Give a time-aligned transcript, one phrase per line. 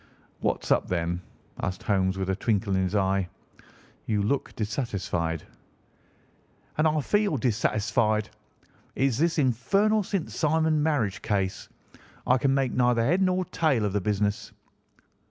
[0.39, 1.21] "What's up, then?"
[1.61, 3.29] asked Holmes with a twinkle in his eye.
[4.07, 5.43] "You look dissatisfied."
[6.75, 8.31] "And I feel dissatisfied.
[8.95, 10.31] It is this infernal St.
[10.31, 11.69] Simon marriage case.
[12.25, 14.51] I can make neither head nor tail of the business."